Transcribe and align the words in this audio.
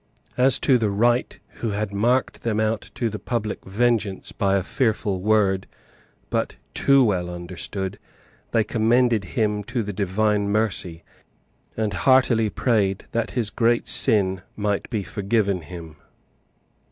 As 0.35 0.57
to 0.61 0.79
the 0.79 0.89
write 0.89 1.37
who 1.61 1.69
had 1.69 1.93
marked 1.93 2.41
them 2.41 2.59
out 2.59 2.89
to 2.95 3.07
the 3.07 3.19
public 3.19 3.63
vengeance 3.65 4.31
by 4.31 4.55
a 4.55 4.63
fearful 4.63 5.21
word, 5.21 5.67
but 6.31 6.55
too 6.73 7.03
well 7.03 7.29
understood, 7.29 7.99
they 8.49 8.63
commended 8.63 9.23
him 9.37 9.63
to 9.65 9.83
the 9.83 9.93
Divine 9.93 10.49
mercy, 10.49 11.03
and 11.77 11.93
heartily 11.93 12.49
prayed 12.49 13.05
that 13.11 13.29
his 13.37 13.51
great 13.51 13.87
sin 13.87 14.41
might 14.55 14.89
be 14.89 15.03
forgiven 15.03 15.61
him. 15.61 15.97